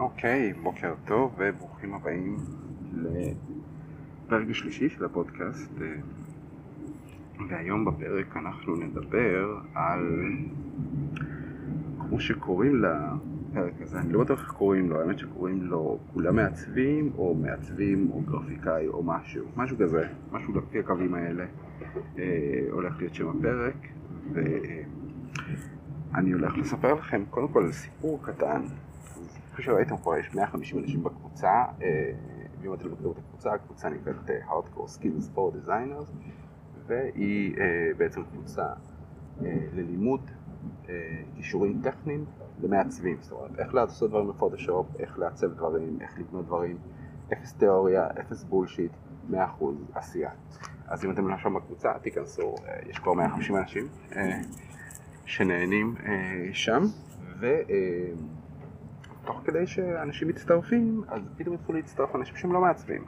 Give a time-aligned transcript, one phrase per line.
[0.00, 2.36] אוקיי, בוקר טוב וברוכים הבאים
[2.94, 5.70] לפרק השלישי של הפודקאסט.
[5.82, 5.86] אה,
[7.48, 10.22] והיום בפרק אנחנו נדבר על
[11.98, 17.12] כמו שקוראים לפרק הזה, אני לא בטוח איך קוראים לו, האמת שקוראים לו כולם מעצבים
[17.18, 21.44] או מעצבים או גרפיקאי או משהו, משהו כזה, משהו לפי הקווים האלה
[22.18, 22.24] אה,
[22.70, 23.76] הולך להיות שם הפרק.
[24.32, 28.62] ואני הולך לספר לכם קודם כל סיפור קטן
[29.52, 32.12] כפי שראיתם פה יש 150 אנשים בקבוצה, אה,
[32.60, 36.10] ואם אתם מכירים את הקבוצה, הקבוצה נקראת אה, Hardcore Skills for Designers,
[36.86, 38.66] והיא אה, בעצם קבוצה
[39.72, 40.30] ללימוד
[41.36, 42.24] כישורים טכניים
[42.62, 46.76] למעצבים, זאת אומרת איך לעשות דברים בפוטושופ, איך לעצב דברים, איך לבנות דברים,
[47.32, 48.92] אפס תיאוריה, אפס בולשיט,
[49.30, 49.34] 100%
[49.94, 50.30] עשייה.
[50.88, 52.54] אז אם אתם לא שם בקבוצה, תיכנסו,
[52.86, 53.88] יש כבר 150 אנשים
[55.24, 55.94] שנהנים
[56.52, 56.82] שם,
[57.40, 57.46] ו...
[59.24, 63.04] תוך כדי שאנשים מצטרפים, אז פתאום התחילו להצטרף אנשים שהם לא מעצבים,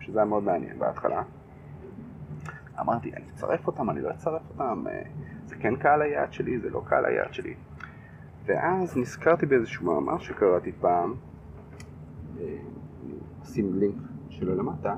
[0.00, 1.22] שזה היה מאוד מעניין בהתחלה.
[2.80, 5.02] אמרתי, אני אצרף אותם, אני לא אצרף אותם, אה,
[5.46, 7.54] זה כן קהל היעד שלי, זה לא קהל היעד שלי.
[8.46, 11.14] ואז נזכרתי באיזשהו מאמר שקראתי פעם,
[12.40, 12.56] אה,
[13.56, 13.94] לינק
[14.28, 14.94] שלו למטה,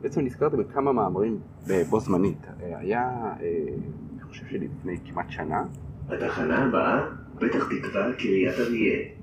[0.00, 1.38] בעצם נזכרתי בכמה מאמרים
[1.90, 2.46] בו זמנית.
[2.62, 5.64] אה, היה, אני חושב שלפני כמעט שנה.
[6.08, 7.06] בתחנה הבאה,
[7.38, 9.17] פתח תקווה, קריית אריה.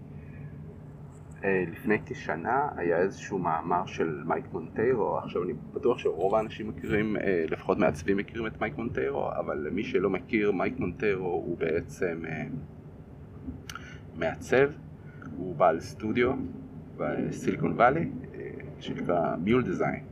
[1.45, 7.17] אה, לפני כשנה היה איזשהו מאמר של מייק מונטיירו, עכשיו אני בטוח שרוב האנשים מכירים,
[7.17, 12.21] אה, לפחות מעצבים מכירים את מייק מונטיירו, אבל למי שלא מכיר, מייק מונטיירו הוא בעצם
[12.27, 12.43] אה,
[14.15, 14.69] מעצב,
[15.37, 16.31] הוא בעל סטודיו
[16.97, 18.09] בסיליקון וואלי,
[18.79, 20.03] שנקרא מיול דיזיין,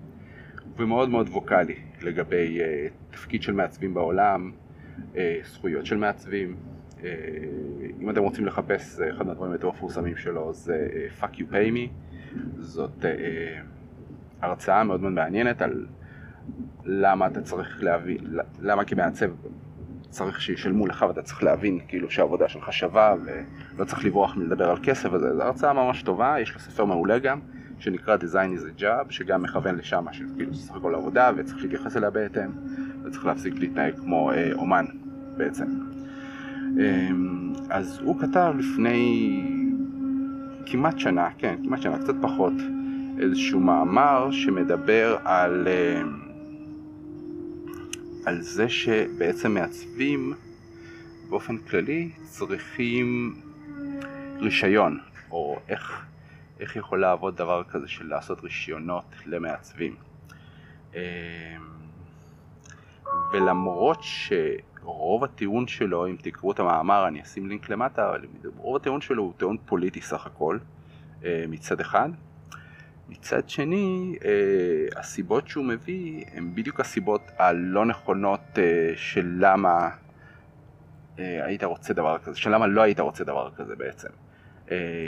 [0.77, 2.59] ומאוד מאוד ווקאלי לגבי
[3.11, 4.51] תפקיד של מעצבים בעולם,
[5.43, 6.55] זכויות של מעצבים,
[8.01, 11.73] אם אתם רוצים לחפש, אה, אחד מהדברים היותר מפורסמים שלו זה אה, Fuck You Pay
[11.73, 11.89] Me,
[12.57, 13.05] זאת
[14.41, 15.85] הרצאה מאוד מאוד מעניינת על
[16.85, 18.17] למה אתה צריך להבין,
[18.61, 19.31] למה כמעצב
[20.09, 24.77] צריך שישלמו לך ואתה צריך להבין כאילו שהעבודה שלך שווה ולא צריך לברוח מלדבר על
[24.83, 27.39] כסף וזה, זו הרצאה ממש טובה, יש לו ספר מעולה גם
[27.79, 32.09] שנקרא Design is a Job שגם מכוון לשם שכאילו סך הכל עבודה וצריך להתייחס אליה
[32.09, 32.49] בהתאם
[33.05, 34.85] וצריך להפסיק להתנהג כמו אה, אומן
[35.37, 35.65] בעצם
[37.69, 39.41] אז הוא כתב לפני
[40.65, 42.53] כמעט שנה, כן, כמעט שנה, קצת פחות,
[43.19, 46.21] איזשהו מאמר שמדבר על, אמ,
[48.25, 50.33] על זה שבעצם מעצבים
[51.29, 53.35] באופן כללי צריכים
[54.39, 54.99] רישיון,
[55.31, 56.05] או איך,
[56.59, 59.95] איך יכול לעבוד דבר כזה של לעשות רישיונות למעצבים.
[63.33, 64.33] ולמרות ש...
[64.83, 68.13] רוב הטיעון שלו, אם תקראו את המאמר, אני אשים לינק למטה,
[68.57, 70.57] רוב הטיעון שלו הוא טיעון פוליטי סך הכל,
[71.25, 72.09] אה, מצד אחד.
[73.09, 79.89] מצד שני, אה, הסיבות שהוא מביא הן בדיוק הסיבות הלא נכונות אה, של למה
[81.17, 84.07] היית רוצה דבר כזה, של למה לא היית רוצה דבר כזה בעצם.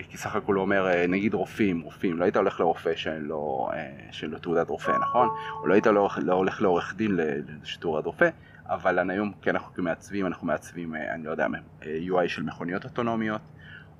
[0.10, 3.70] כי סך הכל הוא אומר, נגיד רופאים, רופאים, לא היית הולך לרופא שאין לו,
[4.12, 5.30] שאין לו תעודת רופא, נכון?
[5.62, 8.30] או לא היית לא הולך לעורך דין לתעודת רופא,
[8.70, 11.48] אבל היום כן אנחנו כמעצבים, אנחנו מעצבים, אה, אני לא יודע,
[11.86, 13.42] אה, UI של מכוניות אוטונומיות,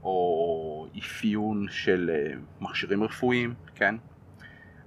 [0.04, 3.96] או אפיון של אה, מכשירים רפואיים, כן?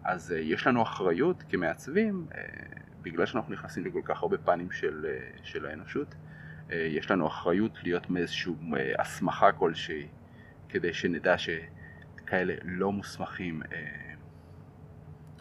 [0.05, 2.27] אז יש לנו אחריות כמעצבים,
[3.03, 5.07] בגלל שאנחנו נכנסים לכל כך הרבה פנים של,
[5.43, 6.15] של האנושות,
[6.71, 8.53] יש לנו אחריות להיות מאיזושהי
[8.99, 10.07] הסמכה כלשהי,
[10.69, 13.63] כדי שנדע שכאלה לא מוסמכים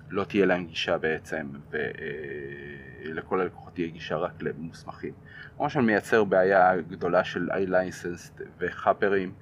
[0.09, 5.13] לא תהיה להם גישה בעצם, ולכל הלקוחות תהיה גישה רק למוסמכים.
[5.59, 9.33] למשל מייצר בעיה גדולה של איי-לייסנסט וחאפרים,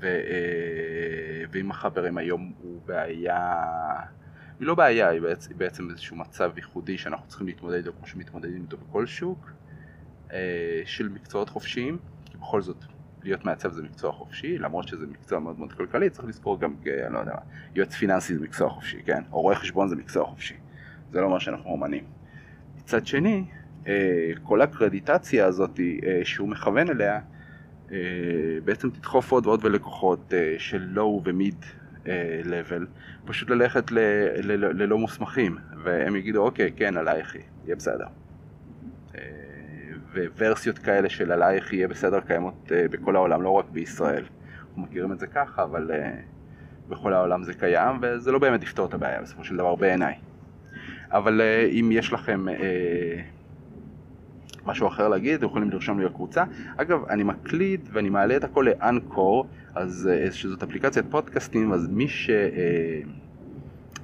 [0.00, 0.06] ו...
[0.06, 3.62] אה, ואם החאפרים היום הוא בעיה,
[4.60, 8.06] היא לא בעיה, היא בעצם, היא בעצם איזשהו מצב ייחודי שאנחנו צריכים להתמודד איתו כמו
[8.06, 9.50] שמתמודדים איתו בכל שוק,
[10.32, 12.84] אה, של מקצועות חופשיים, כי בכל זאת
[13.24, 17.06] להיות מעצב זה מקצוע חופשי, למרות שזה מקצוע מאוד מאוד כלכלי, צריך לזכור גם, אה,
[17.06, 17.34] אני לא יודע,
[17.74, 19.22] יועץ פיננסי זה מקצוע חופשי, כן?
[19.32, 20.54] או רואה חשבון זה מקצוע חופשי.
[21.12, 22.04] זה לא אומר שאנחנו אומנים.
[22.78, 23.44] מצד שני,
[23.86, 27.20] אה, כל הקרדיטציה הזאת אה, שהוא מכוון אליה,
[28.64, 31.64] בעצם תדחוף עוד ועוד בלקוחות של לואו ומיד
[32.44, 32.86] לבל,
[33.24, 38.06] פשוט ללכת ללא מוסמכים, והם יגידו, אוקיי, כן, עלייך, יהיה בסדר.
[40.38, 44.24] וורסיות כאלה של עלייך יהיה בסדר קיימות uh, בכל העולם, לא רק בישראל.
[44.68, 45.94] אנחנו מכירים את זה ככה, אבל uh,
[46.88, 50.14] בכל העולם זה קיים, וזה לא באמת יפתור את הבעיה בסופו של דבר בעיניי.
[51.12, 52.46] אבל uh, אם יש לכם
[54.66, 56.44] משהו אחר להגיד, אתם יכולים לרשום לי לקבוצה.
[56.76, 62.08] אגב, אני מקליד ואני מעלה את הכל לאנקור, אז אה, שזאת אפליקציית פודקאסטים, אז מי
[62.08, 62.30] ש...
[62.30, 63.00] אה,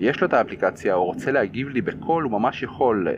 [0.01, 3.15] יש לו את האפליקציה או רוצה להגיב לי בקול, הוא ממש יכול אה,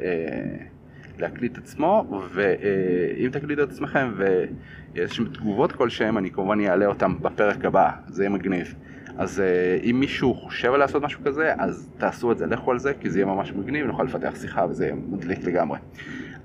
[1.18, 7.90] להקליט עצמו, ואם תקליטו את עצמכם ויש תגובות כלשהם, אני כמובן אעלה אותם בפרק הבא,
[8.06, 8.74] זה יהיה מגניב.
[9.18, 12.78] אז uh, אם מישהו חושב על לעשות משהו כזה, אז תעשו את זה, לכו על
[12.78, 15.78] זה, כי זה יהיה ממש מגניב, נוכל לפתח שיחה וזה יהיה מדליק לגמרי.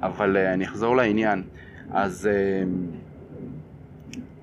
[0.01, 1.43] אבל uh, אני אחזור לעניין.
[1.91, 2.67] אז, uh,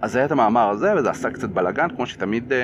[0.00, 2.56] אז היה את המאמר הזה, וזה עשה קצת בלאגן, כמו שתמיד uh, uh,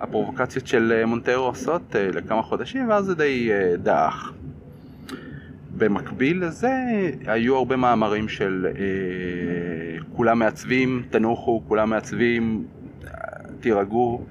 [0.00, 4.32] הפרובוקציות של מונטרו עושות uh, לכמה חודשים, ואז זה די uh, דעך.
[5.80, 6.72] במקביל לזה
[7.26, 12.64] היו הרבה מאמרים של uh, כולם מעצבים, תנוחו, כולם מעצבים,
[13.60, 14.24] תירגעו,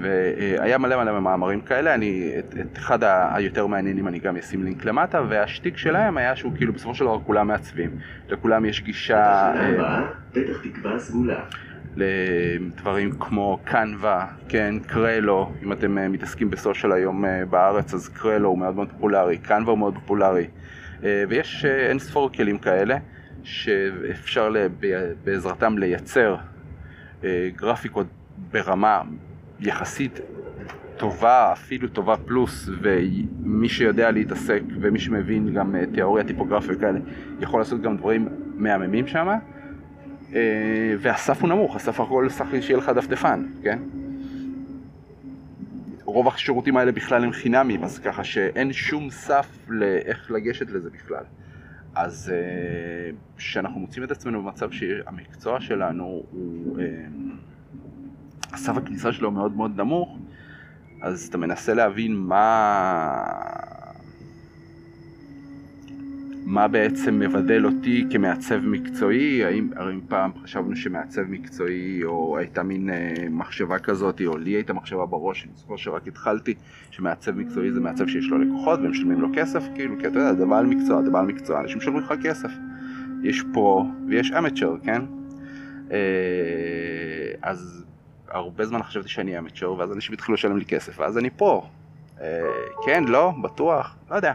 [0.00, 2.98] והיה מלא מלא מאמרים כאלה, אני, את, את אחד
[3.34, 7.18] היותר מעניינים אני גם אשים לינק למטה, והשטיק שלהם היה שהוא כאילו בסופו של דבר
[7.26, 7.90] כולם מעצבים,
[8.28, 9.52] לכולם יש גישה...
[10.32, 11.40] פתח תקווה סגולה.
[11.96, 18.48] לדברים כמו קנווה, כן, קרלו, אם אתם אה, מתעסקים בסושיאל היום אה, בארץ אז קרלו
[18.48, 20.42] הוא מאוד מאוד פופולרי, קנווה הוא מאוד פופולרי.
[20.42, 20.48] אה,
[21.02, 22.96] ויש אין ספור כלים כאלה
[23.42, 24.52] שאפשר
[25.24, 26.36] בעזרתם לייצר
[27.56, 28.06] גרפיקות
[28.52, 29.02] ברמה
[29.60, 30.20] יחסית
[31.00, 36.98] טובה, אפילו טובה פלוס, ומי שיודע להתעסק ומי שמבין גם אה, תיאוריה טיפוגרפיה וכאלה,
[37.40, 39.28] יכול לעשות גם דברים מהממים שם.
[40.34, 43.78] אה, והסף הוא נמוך, הסף הכל סך שיהיה לך דפדפן, כן?
[46.12, 51.24] רוב השירותים האלה בכלל הם חינמים, אז ככה שאין שום סף לאיך לגשת לזה בכלל.
[51.94, 56.78] אז אה, כשאנחנו מוצאים את עצמנו במצב שהמקצוע שלנו הוא...
[58.56, 60.18] סף הכניסה שלו מאוד מאוד נמוך,
[61.02, 63.24] אז אתה מנסה להבין מה...
[66.50, 72.90] מה בעצם מבדל אותי כמעצב מקצועי, האם הרי פעם חשבנו שמעצב מקצועי או הייתה מין
[72.90, 76.54] אה, מחשבה כזאת, או לי הייתה מחשבה בראש, אני זוכר שרק התחלתי,
[76.90, 80.34] שמעצב מקצועי זה מעצב שיש לו לקוחות והם משלמים לו כסף, כאילו, כי אתה יודע,
[80.34, 82.50] זה בעל מקצוע, זה בעל מקצוע, אנשים משלמים לך כסף.
[83.22, 85.02] יש פרו ויש אמצ'ר, כן?
[85.92, 85.98] אה,
[87.42, 87.84] אז
[88.28, 91.66] הרבה זמן חשבתי שאני אמצ'ור, ואז אנשים התחילו לשלם לי כסף, ואז אני פה.
[92.20, 92.40] אה,
[92.86, 94.32] כן, לא, בטוח, לא יודע.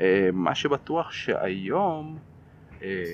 [0.00, 2.18] אה, מה שבטוח שהיום
[2.82, 3.04] אה,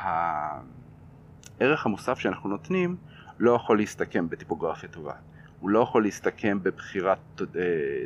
[0.00, 2.96] הערך המוסף שאנחנו נותנים
[3.38, 5.14] לא יכול להסתכם בטיפוגרפיה טובה.
[5.60, 7.62] הוא לא יכול להסתכם בבחירת אה,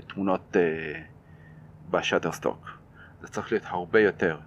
[0.07, 1.03] תמונות אה,
[1.91, 2.71] בשאטר סטוק.
[3.21, 4.39] זה צריך להיות הרבה יותר.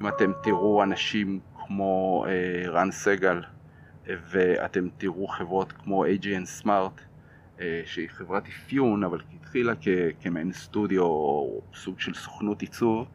[0.00, 2.26] אם אתם תראו אנשים כמו
[2.68, 3.42] רן סגל,
[4.06, 7.11] ואתם תראו חברות כמו AGN Smart
[7.84, 9.72] שהיא חברת אפיון אבל היא התחילה
[10.20, 13.08] כמעין סטודיו או סוג של סוכנות עיצוב.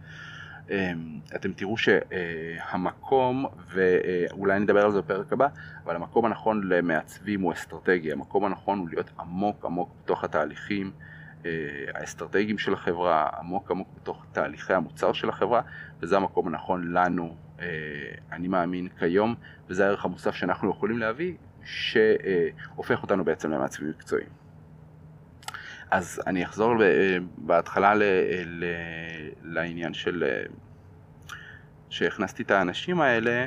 [0.72, 0.92] אה,
[1.36, 5.48] אתם תראו שהמקום, ואולי נדבר על זה בפרק הבא,
[5.86, 10.92] אבל המקום הנכון למעצבים הוא אסטרטגיה, המקום הנכון הוא להיות עמוק עמוק בתוך התהליכים
[11.46, 11.52] אה,
[11.94, 15.62] האסטרטגיים של החברה, עמוק עמוק בתוך תהליכי המוצר של החברה,
[16.02, 17.66] וזה המקום הנכון לנו אה,
[18.32, 19.36] אני מאמין כיום,
[19.70, 21.36] וזה הערך המוסף שאנחנו יכולים להביא,
[21.68, 24.30] שהופך אותנו בעצם למעצבים מקצועיים.
[25.92, 28.04] אז אני אחזור אה, בהתחלה ל,
[28.46, 28.66] ל,
[29.44, 30.44] לעניין של אה,
[31.90, 33.46] שהכנסתי את האנשים האלה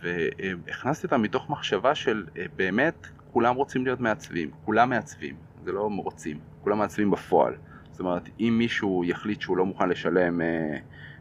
[0.00, 2.26] והכנסתי אותם מתוך מחשבה של
[2.56, 7.54] באמת כולם רוצים להיות מעצבים, כולם מעצבים, זה לא רוצים, כולם מעצבים בפועל.
[7.90, 10.40] זאת אומרת, אם מישהו יחליט שהוא לא מוכן לשלם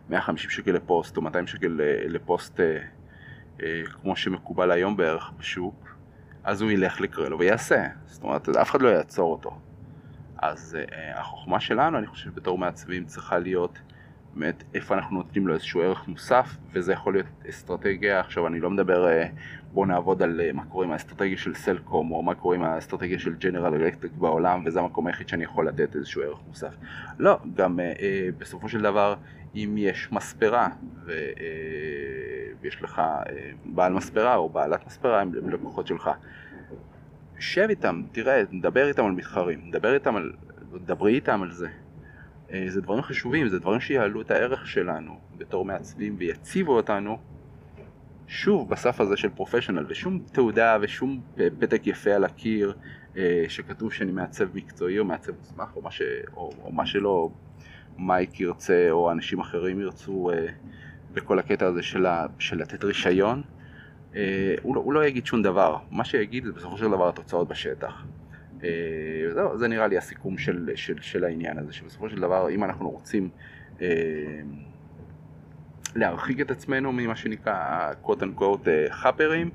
[0.09, 2.81] 150 שקל לפוסט או 200 שקל אה, לפוסט אה, אה,
[4.01, 5.95] כמו שמקובל היום בערך בשוק,
[6.43, 9.57] אז הוא ילך לקרוא ויעשה, זאת אומרת אף אחד לא יעצור אותו.
[10.37, 10.77] אז
[11.15, 13.79] החוכמה שלנו, אני חושב בתור מעצבים צריכה להיות
[14.33, 18.69] באמת איפה אנחנו נותנים לו איזשהו ערך מוסף וזה יכול להיות אסטרטגיה, עכשיו אני לא
[18.69, 19.07] מדבר
[19.73, 23.35] בוא נעבוד על מה קורה עם האסטרטגיה של סלקום או מה קורה עם האסטרטגיה של
[23.35, 26.73] ג'נרל אלקטריק בעולם וזה המקום היחיד שאני יכול לתת איזשהו ערך מוסף.
[27.19, 29.15] לא, גם אה, בסופו של דבר
[29.55, 30.67] אם יש מספרה
[31.05, 33.23] ו, אה, ויש לך אה,
[33.65, 36.09] בעל מספרה או בעלת מספרה הם לקוחות שלך.
[37.39, 40.33] שב איתם, תראה, נדבר איתם על מתחרים, נדבר איתם על,
[40.85, 41.67] דברי איתם על זה.
[42.51, 47.17] אה, זה דברים חשובים, זה דברים שיעלו את הערך שלנו בתור מעצבים ויציבו אותנו
[48.27, 51.21] שוב בסף הזה של פרופשיונל ושום תעודה ושום
[51.59, 52.73] פתק יפה על הקיר
[53.47, 56.01] שכתוב שאני מעצב מקצועי או מעצב מוסמך או מה, ש...
[56.35, 57.29] או, או מה שלא
[57.97, 60.45] מייק ירצה או אנשים אחרים ירצו אה,
[61.13, 63.41] בכל הקטע הזה של, ה, של לתת רישיון,
[64.15, 67.47] אה, הוא, לא, הוא לא יגיד שום דבר, מה שיגיד זה בסופו של דבר התוצאות
[67.47, 68.05] בשטח.
[68.63, 68.69] אה,
[69.55, 73.29] זה נראה לי הסיכום של, של, של העניין הזה, שבסופו של דבר אם אנחנו רוצים
[73.81, 73.87] אה,
[75.95, 79.49] להרחיק את עצמנו ממה שנקרא quote unquote חאפרים,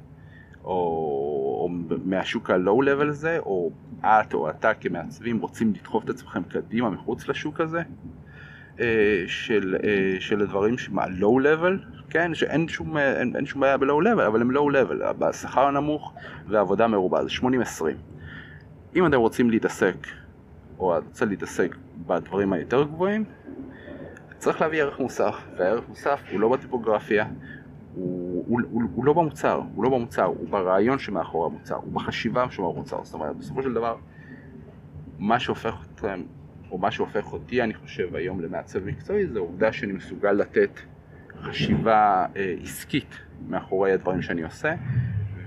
[0.65, 0.71] או,
[1.61, 1.69] או
[2.05, 7.29] מהשוק הלואו לבל הזה, או את או אתה כמעצבים רוצים לדחוף את עצמכם קדימה מחוץ
[7.29, 7.83] לשוק הזה,
[9.27, 9.77] של,
[10.19, 14.51] של הדברים מה-low level, כן, שאין שום, אין, אין שום בעיה ב-low level, אבל הם
[14.51, 16.15] low level, בשכר הנמוך
[16.49, 17.85] ועבודה מרובה, זה 80-20.
[18.97, 19.97] אם אתם רוצים להתעסק,
[20.79, 23.25] או את רוצה להתעסק בדברים היותר גבוהים,
[24.39, 27.27] צריך להביא ערך מוסף, והערך מוסף הוא לא בטיפוגרפיה,
[27.95, 32.47] הוא, הוא, הוא, הוא לא במוצר, הוא לא במוצר, הוא ברעיון שמאחורי המוצר, הוא בחשיבה
[32.51, 33.97] שמאחורי המוצר, זאת אומרת, בסופו של דבר,
[35.19, 36.23] מה שהופך אתכם,
[36.71, 40.81] או מה שהופך אותי, אני חושב, היום למעצב מקצועי, זה העובדה שאני מסוגל לתת
[41.41, 43.19] חשיבה אה, עסקית
[43.49, 44.75] מאחורי הדברים שאני עושה,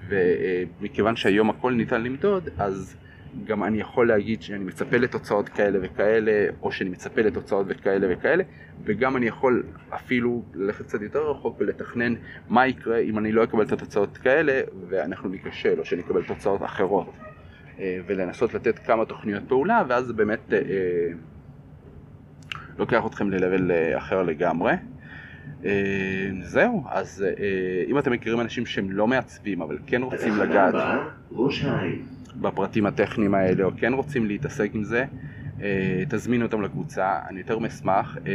[0.07, 2.97] ומכיוון שהיום הכל ניתן למדוד, אז
[3.45, 8.43] גם אני יכול להגיד שאני מצפה לתוצאות כאלה וכאלה, או שאני מצפה לתוצאות וכאלה וכאלה,
[8.83, 12.13] וגם אני יכול אפילו ללכת קצת יותר רחוק ולתכנן
[12.49, 16.63] מה יקרה אם אני לא אקבל את התוצאות כאלה ואנחנו ניכשל, או שאני אקבל תוצאות
[16.63, 17.13] אחרות.
[17.79, 20.59] אה, ולנסות לתת כמה תוכניות פעולה, ואז זה באמת אה,
[22.77, 24.73] לוקח אתכם ל-level אה, אחר לגמרי.
[26.41, 27.25] זהו, אז
[27.87, 30.73] אם אתם מכירים אנשים שהם לא מעצבים, אבל כן רוצים לגעת...
[32.41, 35.05] בפרטים הטכניים האלה או כן רוצים להתעסק עם זה,
[35.61, 37.57] אה, תזמינו אותם לקבוצה, אני יותר.
[38.27, 38.31] אה,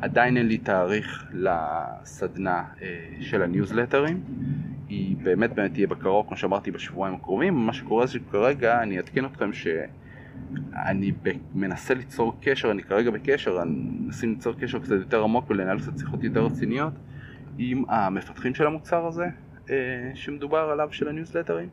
[0.00, 2.88] עדיין אין לי תאריך לסדנה אה,
[3.20, 4.20] של הניוזלטרים,
[4.94, 7.54] היא באמת באמת תהיה בקרוב, כמו שאמרתי, בשבועיים הקרובים.
[7.54, 11.12] מה שקורה זה שכרגע אני אעדכן אתכם שאני
[11.54, 13.70] מנסה ליצור קשר, אני כרגע בקשר, אני
[14.00, 16.92] מנסה ליצור קשר קצת יותר עמוק ולנהל קצת שיחות יותר רציניות
[17.58, 19.26] עם המפתחים של המוצר הזה,
[20.14, 21.68] שמדובר עליו של הניוזלטרים.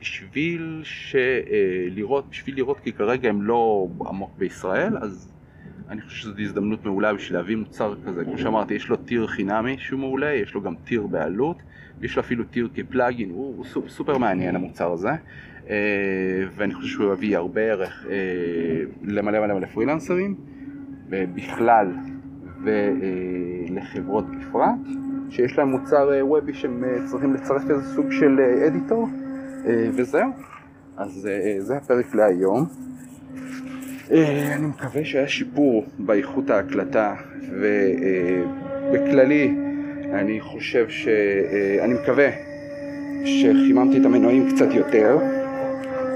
[0.00, 1.16] בשביל ש...
[1.16, 5.32] אה, לראות, בשביל לראות כי כרגע הם לא עמוק בישראל, אז
[5.88, 8.24] אני חושב שזו הזדמנות מעולה בשביל להביא מוצר כזה.
[8.24, 11.56] כמו שאמרתי, יש לו tier חינמי שהוא מעולה, יש לו גם tier בעלות,
[12.00, 15.10] ויש לו אפילו tier כ plugin, הוא, הוא סופ, סופר מעניין המוצר הזה,
[15.70, 15.76] אה,
[16.56, 18.14] ואני חושב שהוא יביא הרבה ערך אה,
[19.02, 20.34] למלא מלא מלא פרילנסרים,
[21.10, 21.92] בכלל
[22.64, 24.98] ולחברות בפרט,
[25.30, 29.08] שיש להם מוצר וובי שהם צריכים לצרף איזה סוג של אדיטור.
[29.66, 30.30] אה, וזהו,
[30.96, 32.66] אז אה, זה הפרק להיום.
[34.12, 37.14] אה, אני מקווה שהיה שיפור באיכות ההקלטה
[38.90, 39.54] ובכללי
[40.14, 41.08] אני חושב ש...
[41.80, 42.30] אני מקווה
[43.24, 45.18] שחיממתי את המנועים קצת יותר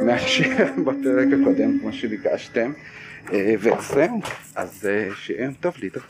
[0.06, 2.72] מאשר בפרק הקודם כמו שביקשתם
[3.58, 4.20] וזהו,
[4.56, 5.96] אז שיהיה טוב להתראות